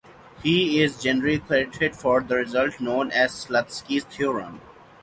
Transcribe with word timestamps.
He 0.41 0.81
is 0.81 0.99
generally 0.99 1.37
credited 1.37 1.95
for 1.95 2.21
the 2.21 2.37
result 2.37 2.79
known 2.81 3.11
as 3.11 3.33
Slutsky's 3.45 4.03
theorem. 4.03 4.59